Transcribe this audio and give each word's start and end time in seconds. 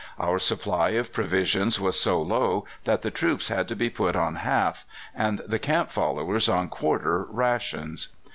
Our 0.19 0.39
supply 0.39 0.89
of 0.97 1.13
provisions 1.13 1.79
was 1.79 1.99
so 1.99 2.19
low 2.23 2.65
that 2.85 3.03
the 3.03 3.11
troops 3.11 3.49
had 3.49 3.67
to 3.67 3.75
be 3.75 3.91
put 3.91 4.15
on 4.15 4.37
half, 4.37 4.87
and 5.13 5.43
the 5.45 5.59
camp 5.59 5.91
followers 5.91 6.49
on 6.49 6.69
quarter, 6.69 7.25
rations. 7.29 8.07